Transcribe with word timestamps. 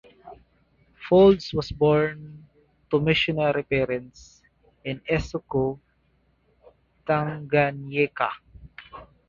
Faulds 1.05 1.53
was 1.53 1.71
born 1.71 2.47
to 2.89 2.99
missionary 2.99 3.61
parents 3.61 4.41
in 4.83 4.99
Isoko, 5.07 5.79
Tanganyika. 7.05 8.31